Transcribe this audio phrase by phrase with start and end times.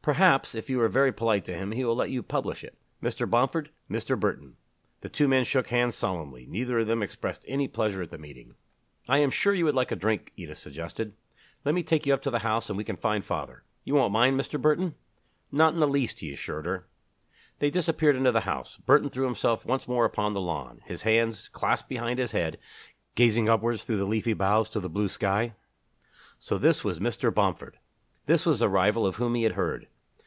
[0.00, 2.78] Perhaps, if you are very polite to him, he will let you publish it.
[3.02, 3.28] Mr.
[3.28, 4.18] Bomford Mr.
[4.18, 4.56] Burton."
[5.02, 6.46] The two men shook hands solemnly.
[6.48, 8.54] Neither of them expressed any pleasure at the meeting.
[9.06, 11.12] "I am sure you would like a drink," Edith suggested.
[11.62, 13.64] "Let me take you up to the house and we can find father.
[13.84, 14.58] You won't mind, Mr.
[14.58, 14.94] Burton?"
[15.52, 16.86] "Not in the least," he assured her.
[17.58, 18.78] They disappeared into the house.
[18.78, 22.56] Burton threw himself once more upon the lawn, his hands clasped behind his head,
[23.14, 25.52] gazing upwards through the leafy boughs to the blue sky.
[26.38, 27.34] So this was Mr.
[27.34, 27.78] Bomford!
[28.24, 29.86] This was the rival of whom he had heard!